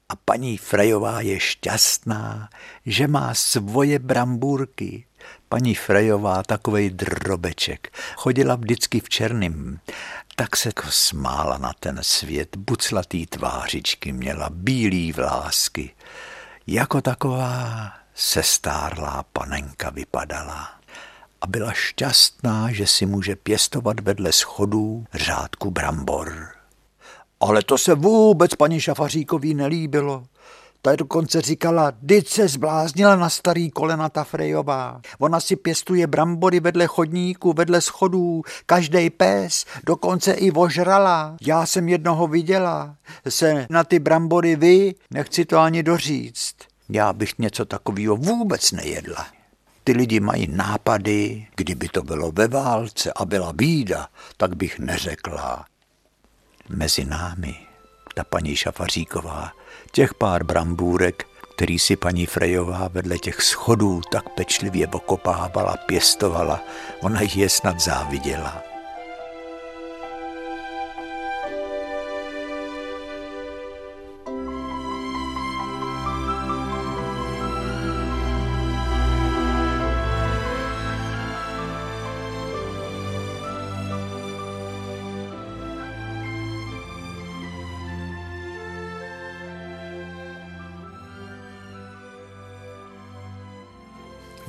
[0.09, 2.49] A paní Frejová je šťastná,
[2.85, 5.05] že má svoje brambůrky.
[5.49, 7.93] Paní Frejová takovej drobeček.
[8.15, 9.79] Chodila vždycky v černým.
[10.35, 15.95] Tak se smála na ten svět, buclatý tvářičky měla, bílý vlásky.
[16.67, 20.76] Jako taková sestárlá panenka vypadala
[21.41, 26.47] a byla šťastná, že si může pěstovat vedle schodů řádku brambor.
[27.39, 30.23] Ale to se vůbec paní Šafaříkový nelíbilo.
[30.81, 35.01] Ta dokonce říkala, dyť se zbláznila na starý kolena ta Frejová.
[35.19, 41.37] Ona si pěstuje brambory vedle chodníku, vedle schodů, každý pes, dokonce i ožrala.
[41.41, 42.95] Já jsem jednoho viděla,
[43.29, 46.55] se na ty brambory vy, nechci to ani doříct.
[46.89, 49.36] Já bych něco takového vůbec nejedla.
[49.87, 54.07] Ty lidi mají nápady, kdyby to bylo ve válce a byla bída,
[54.37, 55.65] tak bych neřekla.
[56.69, 57.55] Mezi námi,
[58.15, 59.51] ta paní Šafaříková,
[59.91, 66.63] těch pár brambůrek, který si paní Frejová vedle těch schodů tak pečlivě okopávala, pěstovala,
[67.01, 68.63] ona jich je snad záviděla.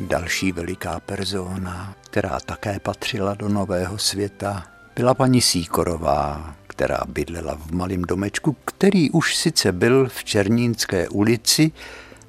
[0.08, 7.70] Další veliká persona, která také patřila do nového světa, byla paní Síkorová, která bydlela v
[7.70, 11.72] malém domečku, který už sice byl v Černínské ulici,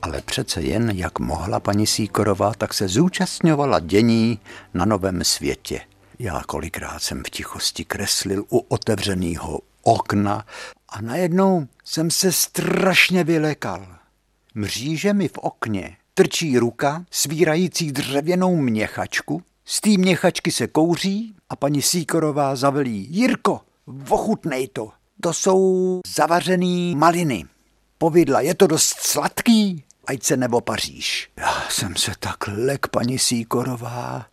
[0.01, 4.39] ale přece jen, jak mohla paní Síkorová, tak se zúčastňovala dění
[4.73, 5.81] na novém světě.
[6.19, 10.45] Já kolikrát jsem v tichosti kreslil u otevřeného okna
[10.89, 13.87] a najednou jsem se strašně vylekal.
[14.55, 21.55] Mříže mi v okně trčí ruka, svírající dřevěnou měchačku, z té měchačky se kouří a
[21.55, 23.07] paní Síkorová zavelí.
[23.09, 23.61] Jirko,
[24.09, 24.91] ochutnej to.
[25.21, 27.45] To jsou zavařený maliny.
[27.97, 31.29] Povidla, je to dost sladký, ať se nebo paříš.
[31.37, 34.25] Já jsem se tak lek, paní Síkorová.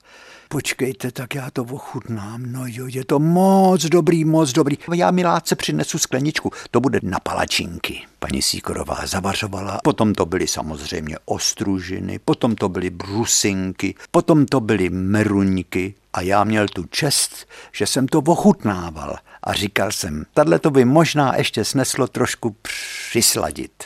[0.57, 2.43] Počkejte, tak já to ochutnám.
[2.47, 4.79] No jo, je to moc dobrý, moc dobrý.
[4.95, 8.03] Já miláce přinesu skleničku, to bude na palačinky.
[8.19, 14.91] Paní Síkorová zavařovala, potom to byly samozřejmě ostružiny, potom to byly brusinky, potom to byly
[14.91, 20.71] meruňky a já měl tu čest, že jsem to ochutnával a říkal jsem, tahle to
[20.71, 23.85] by možná ještě sneslo trošku přisladit.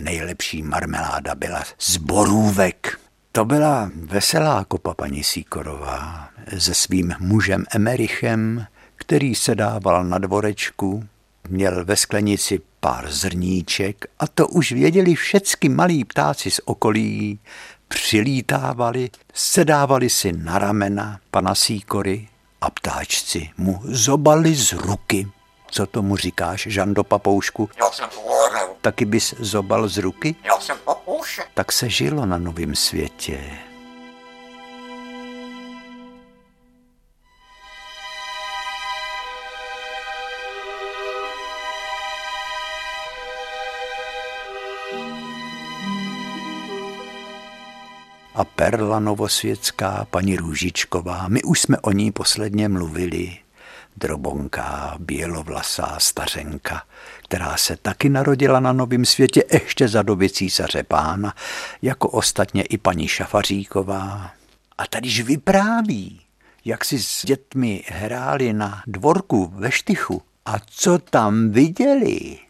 [0.00, 3.05] Nejlepší marmeláda byla z borůvek.
[3.36, 6.28] To byla veselá kopa paní Síkorová
[6.58, 11.04] se svým mužem Emerichem, který se dával na dvorečku,
[11.48, 17.38] měl ve sklenici pár zrníček a to už věděli všecky malí ptáci z okolí,
[17.88, 22.28] přilítávali, sedávali si na ramena pana Síkory
[22.60, 25.28] a ptáčci mu zobali z ruky.
[25.76, 27.70] Co tomu říkáš, Žando Papoušku?
[27.78, 28.08] Já jsem
[28.80, 30.36] Taky bys zobal z ruky?
[30.44, 31.48] Já jsem papoušek.
[31.54, 33.40] Tak se žilo na novém světě.
[48.34, 53.45] A perla novosvětská, paní Růžičková, my už jsme o ní posledně mluvili.
[53.96, 56.82] Drobonká, bělovlasá stařenka,
[57.24, 61.34] která se taky narodila na novém světě ještě za doby císaře pána,
[61.82, 64.30] jako ostatně i paní Šafaříková.
[64.78, 66.20] A tadyž vypráví,
[66.64, 72.45] jak si s dětmi hráli na dvorku ve Štychu a co tam viděli.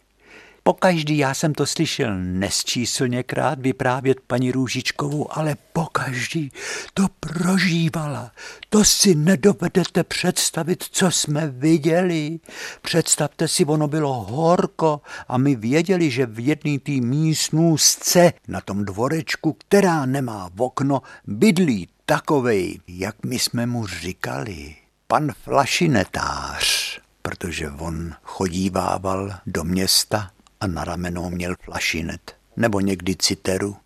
[0.67, 6.53] Pokaždý já jsem to slyšel nesčíslněkrát vyprávět paní Růžičkovou, ale pokaždý
[6.95, 8.33] to prožívala.
[8.69, 12.39] To si nedovedete představit, co jsme viděli.
[12.83, 18.85] Představte si, ono bylo horko a my věděli, že v jedné té místnůzce na tom
[18.85, 24.77] dvorečku, která nemá v okno, bydlí takovej, jak my jsme mu říkali.
[25.07, 30.31] Pan flašinetář, protože on chodívával do města
[30.61, 33.77] a na ramenou měl flašinet nebo někdy citeru.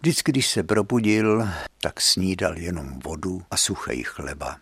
[0.00, 1.48] Vždycky, když se probudil,
[1.80, 4.56] tak snídal jenom vodu a suchý chleba.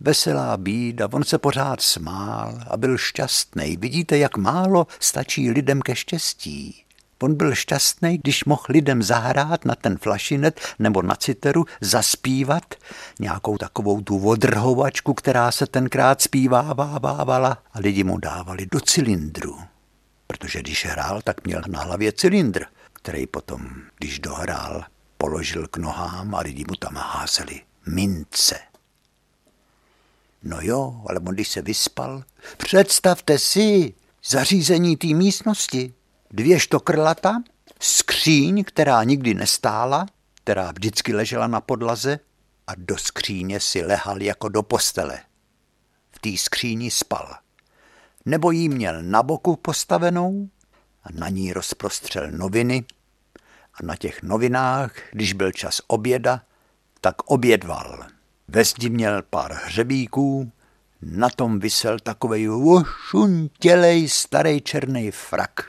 [0.00, 3.76] Veselá bída, on se pořád smál a byl šťastný.
[3.76, 6.82] Vidíte, jak málo stačí lidem ke štěstí.
[7.22, 12.74] On byl šťastný, když mohl lidem zahrát na ten flašinet nebo na citeru, zaspívat
[13.20, 19.56] nějakou takovou tu odrhovačku, která se tenkrát zpívávala a lidi mu dávali do cylindru
[20.26, 23.68] protože když hrál, tak měl na hlavě cylindr, který potom,
[23.98, 24.84] když dohrál,
[25.18, 28.58] položil k nohám a lidi mu tam házeli mince.
[30.42, 32.24] No jo, ale on když se vyspal,
[32.56, 33.94] představte si
[34.28, 35.94] zařízení té místnosti.
[36.30, 37.42] Dvě štokrlata,
[37.80, 42.18] skříň, která nikdy nestála, která vždycky ležela na podlaze
[42.66, 45.20] a do skříně si lehal jako do postele.
[46.10, 47.36] V té skříni spal
[48.26, 50.48] nebo jí měl na boku postavenou
[51.04, 52.84] a na ní rozprostřel noviny
[53.74, 56.42] a na těch novinách, když byl čas oběda,
[57.00, 58.06] tak obědval.
[58.48, 60.52] Ve zdi měl pár hřebíků,
[61.02, 65.66] na tom vysel takovej ošuntělej starý černý frak,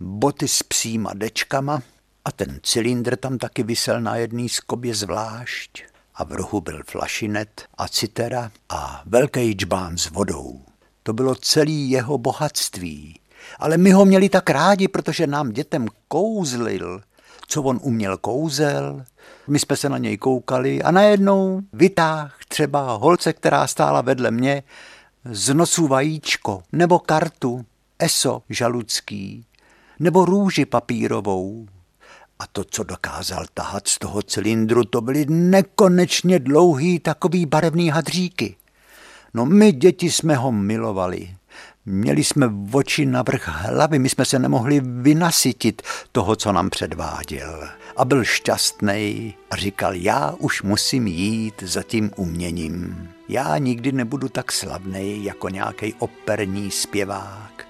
[0.00, 1.82] boty s psíma dečkama
[2.24, 5.82] a ten cylindr tam taky vysel na jedný skobě zvlášť
[6.14, 10.69] a v rohu byl flašinet a citera a velký džbán s vodou.
[11.02, 13.20] To bylo celý jeho bohatství.
[13.58, 17.00] Ale my ho měli tak rádi, protože nám dětem kouzlil.
[17.46, 19.04] Co on uměl kouzel,
[19.48, 24.62] my jsme se na něj koukali a najednou vytáh třeba holce, která stála vedle mě,
[25.24, 27.64] z nosu vajíčko, nebo kartu,
[27.98, 29.46] eso žalucký,
[29.98, 31.66] nebo růži papírovou.
[32.38, 38.56] A to, co dokázal tahat z toho cylindru, to byly nekonečně dlouhý takový barevný hadříky.
[39.34, 41.30] No my děti jsme ho milovali.
[41.86, 47.68] Měli jsme oči na vrch hlavy, my jsme se nemohli vynasytit toho, co nám předváděl.
[47.96, 53.08] A byl šťastný a říkal, já už musím jít za tím uměním.
[53.28, 57.64] Já nikdy nebudu tak slavný jako nějaký operní zpěvák,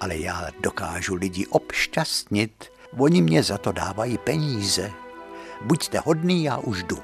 [0.00, 2.64] ale já dokážu lidi obšťastnit.
[2.98, 4.90] Oni mě za to dávají peníze.
[5.64, 6.98] Buďte hodný, já už jdu.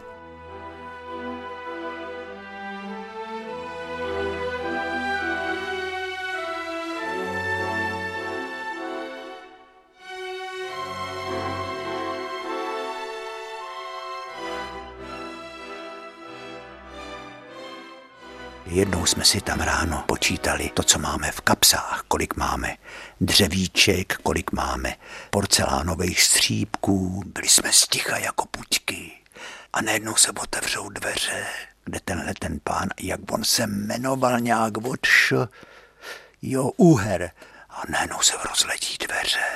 [18.67, 22.77] Jednou jsme si tam ráno počítali to, co máme v kapsách, kolik máme
[23.21, 24.95] dřevíček, kolik máme
[25.31, 27.23] porcelánových střípků.
[27.27, 29.13] Byli jsme sticha jako puťky.
[29.73, 31.47] A najednou se otevřou dveře,
[31.85, 35.33] kde tenhle ten pán, jak on se jmenoval nějak odš,
[36.43, 37.31] jo, Úher.
[37.71, 39.47] A najednou se rozletí dveře.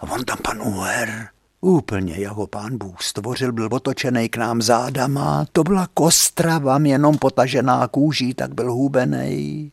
[0.00, 1.28] A on tam pan Úher
[1.60, 7.18] Úplně jako pán Bůh stvořil, byl otočený k nám zádama, to byla kostra, vám jenom
[7.18, 9.72] potažená kůží, tak byl hubený.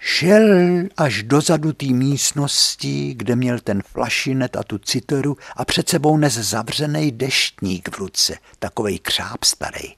[0.00, 0.48] Šel
[0.96, 6.34] až dozadu té místnosti, kde měl ten flašinet a tu citeru a před sebou nes
[6.34, 9.94] zavřený deštník v ruce, takovej křáp starý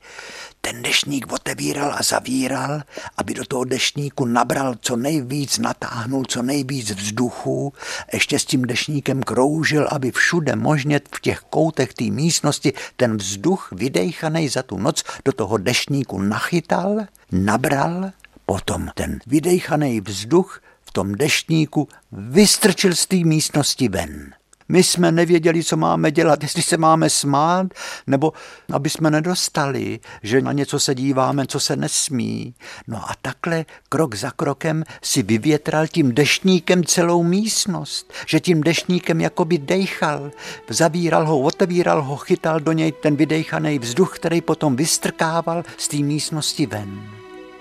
[0.65, 2.83] ten dešník otevíral a zavíral,
[3.17, 7.73] aby do toho dešníku nabral co nejvíc, natáhnul co nejvíc vzduchu,
[8.13, 13.69] ještě s tím dešníkem kroužil, aby všude možně v těch koutech té místnosti ten vzduch
[13.73, 17.01] vydejchaný za tu noc do toho dešníku nachytal,
[17.33, 18.11] nabral,
[18.47, 24.35] potom ten vydejchaný vzduch v tom deštníku vystrčil z té místnosti ven.
[24.69, 27.67] My jsme nevěděli, co máme dělat, jestli se máme smát,
[28.07, 28.33] nebo
[28.73, 32.55] aby jsme nedostali, že na něco se díváme, co se nesmí.
[32.89, 39.21] No a takhle krok za krokem si vyvětral tím deštníkem celou místnost, že tím deštníkem
[39.21, 40.31] jakoby dejchal,
[40.69, 45.97] zavíral ho, otevíral ho, chytal do něj ten vydejchaný vzduch, který potom vystrkával z té
[45.97, 47.03] místnosti ven.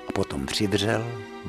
[0.10, 1.06] A Potom přivřel,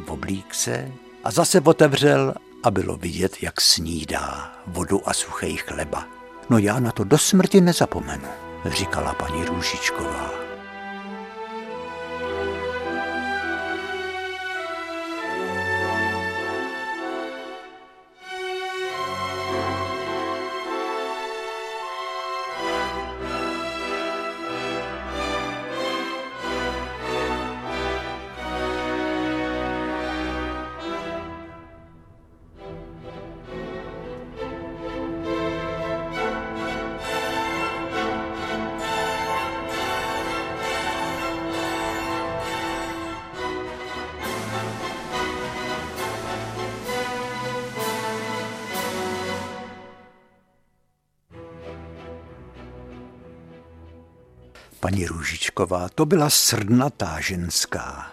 [0.06, 0.92] oblík se
[1.24, 2.34] a zase otevřel
[2.64, 6.06] a bylo vidět, jak snídá vodu a suchý chleba.
[6.50, 8.28] No já na to do smrti nezapomenu,
[8.64, 10.43] říkala paní Růžičková.
[55.58, 58.06] Růžičková, to byla srdnatá ženská.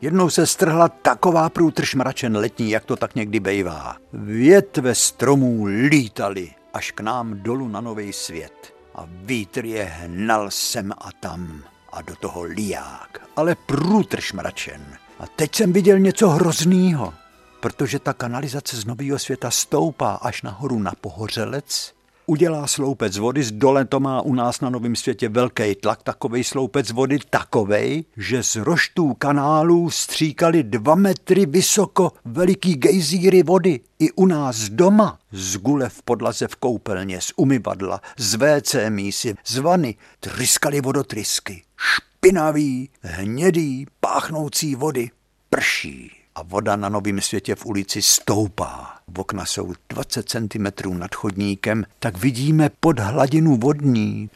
[0.00, 3.96] Jednou se strhla taková průtrž mračen letní, jak to tak někdy bejvá.
[4.12, 8.74] Větve stromů lítaly až k nám dolů na nový svět.
[8.94, 14.86] A vítr je hnal sem a tam a do toho liák, ale průtrž mračen.
[15.18, 17.14] A teď jsem viděl něco hroznýho,
[17.60, 21.94] protože ta kanalizace z nového světa stoupá až nahoru na pohořelec
[22.26, 26.44] udělá sloupec vody, z dole to má u nás na Novém světě velký tlak, takovej
[26.44, 33.80] sloupec vody, takovej, že z roštů kanálů stříkali dva metry vysoko veliký gejzíry vody.
[33.98, 39.34] I u nás doma, z gule v podlaze v koupelně, z umyvadla, z WC mísy,
[39.46, 41.62] z vany, tryskaly vodotrysky.
[41.76, 45.10] Špinavý, hnědý, páchnoucí vody.
[45.50, 48.98] Prší a voda na Novém světě v ulici stoupá.
[49.16, 54.30] Okna jsou 20 cm nad chodníkem, tak vidíme pod hladinu vodní.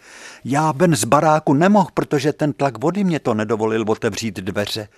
[0.44, 4.88] Já ben z baráku nemohl, protože ten tlak vody mě to nedovolil otevřít dveře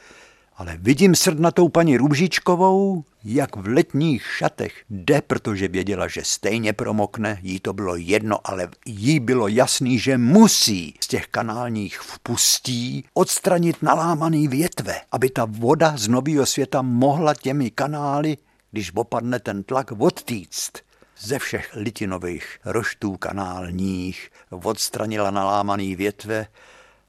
[0.56, 7.38] ale vidím srdnatou paní Růžičkovou, jak v letních šatech jde, protože věděla, že stejně promokne,
[7.42, 13.82] jí to bylo jedno, ale jí bylo jasný, že musí z těch kanálních vpustí odstranit
[13.82, 18.36] nalámaný větve, aby ta voda z nového světa mohla těmi kanály,
[18.70, 20.72] když opadne ten tlak, odtýct
[21.20, 26.46] ze všech litinových roštů kanálních, odstranila nalámaný větve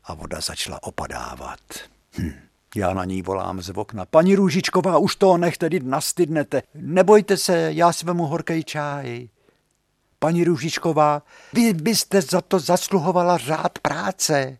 [0.03, 1.59] a voda začala opadávat.
[2.17, 2.50] Hm.
[2.75, 4.05] Já na ní volám z okna.
[4.05, 6.63] Paní Růžičková, už to nechte, teď nastydnete.
[6.75, 9.27] Nebojte se, já svemu horkej čaj.
[10.19, 11.21] Paní Růžičková,
[11.53, 14.57] vy byste za to zasluhovala řád práce.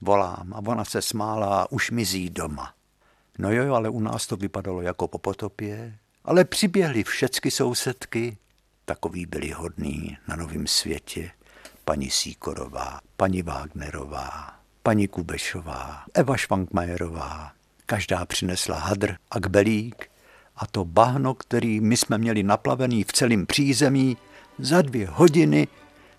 [0.00, 2.74] Volám a ona se smála a už mizí doma.
[3.38, 5.98] No jo, ale u nás to vypadalo jako po potopě.
[6.24, 8.38] Ale přiběhly všecky sousedky,
[8.84, 11.30] takový byli hodný na novém světě.
[11.84, 17.52] Paní Síkorová, paní Wagnerová, paní Kubešová, Eva Švankmajerová.
[17.86, 20.10] Každá přinesla hadr a kbelík
[20.56, 24.16] a to bahno, který my jsme měli naplavený v celém přízemí,
[24.58, 25.68] za dvě hodiny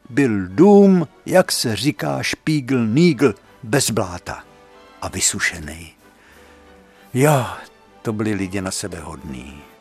[0.09, 4.43] byl dům, jak se říká, špígl nígl, bez bláta
[5.01, 5.93] a vysušený.
[7.13, 7.45] Jo,
[8.01, 9.72] to byli lidi na sebe hodní.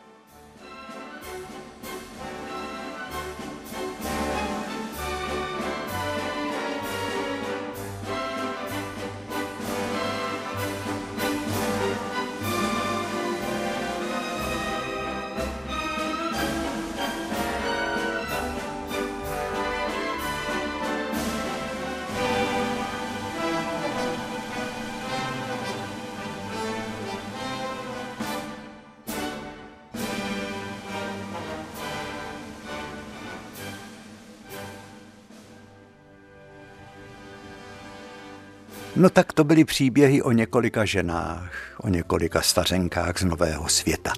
[39.03, 44.11] No tak to byly příběhy o několika ženách, o několika stařenkách z Nového světa.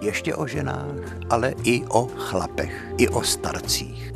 [0.00, 4.12] Ještě o ženách, ale i o chlapech, i o starcích.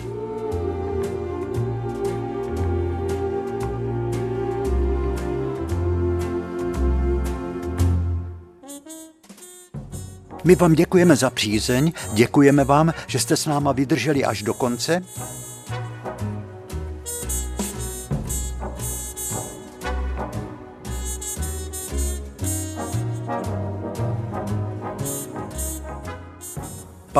[10.44, 15.02] My vám děkujeme za přízeň, děkujeme vám, že jste s náma vydrželi až do konce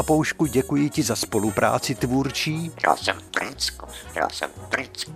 [0.01, 2.73] Papoušku, děkuji ti za spolupráci tvůrčí.
[2.87, 5.13] Já jsem Pricko, já jsem Pricko.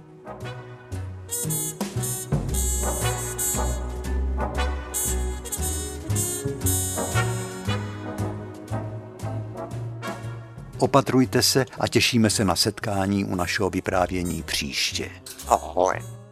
[10.78, 15.10] Opatrujte se a těšíme se na setkání u našeho vyprávění příště.
[15.48, 16.23] Ahoj.